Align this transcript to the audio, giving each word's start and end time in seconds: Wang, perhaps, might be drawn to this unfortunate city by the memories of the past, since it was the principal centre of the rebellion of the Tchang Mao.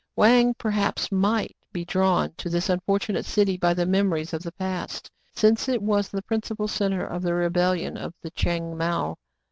Wang, 0.15 0.55
perhaps, 0.55 1.11
might 1.11 1.55
be 1.71 1.85
drawn 1.85 2.33
to 2.37 2.49
this 2.49 2.69
unfortunate 2.69 3.23
city 3.23 3.55
by 3.55 3.75
the 3.75 3.85
memories 3.85 4.33
of 4.33 4.41
the 4.41 4.51
past, 4.53 5.11
since 5.35 5.69
it 5.69 5.79
was 5.83 6.09
the 6.09 6.23
principal 6.23 6.67
centre 6.67 7.05
of 7.05 7.21
the 7.21 7.35
rebellion 7.35 7.97
of 7.97 8.15
the 8.23 8.31
Tchang 8.31 8.75
Mao. 8.75 9.17